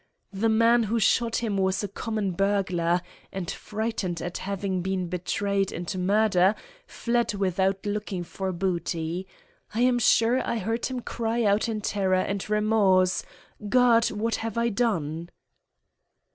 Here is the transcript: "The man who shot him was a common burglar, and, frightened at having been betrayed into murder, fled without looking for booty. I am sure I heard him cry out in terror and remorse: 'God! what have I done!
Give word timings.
"The 0.33 0.49
man 0.49 0.85
who 0.89 0.99
shot 0.99 1.35
him 1.43 1.57
was 1.59 1.83
a 1.83 1.87
common 1.87 2.31
burglar, 2.31 3.03
and, 3.31 3.51
frightened 3.51 4.19
at 4.19 4.39
having 4.39 4.81
been 4.81 5.09
betrayed 5.09 5.71
into 5.71 5.99
murder, 5.99 6.55
fled 6.87 7.35
without 7.35 7.85
looking 7.85 8.23
for 8.23 8.51
booty. 8.51 9.27
I 9.75 9.81
am 9.81 9.99
sure 9.99 10.41
I 10.43 10.57
heard 10.57 10.87
him 10.87 11.01
cry 11.01 11.43
out 11.43 11.69
in 11.69 11.81
terror 11.81 12.15
and 12.15 12.49
remorse: 12.49 13.21
'God! 13.69 14.09
what 14.09 14.37
have 14.37 14.57
I 14.57 14.69
done! 14.69 15.29